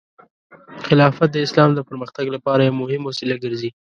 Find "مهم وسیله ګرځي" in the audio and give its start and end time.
2.81-3.69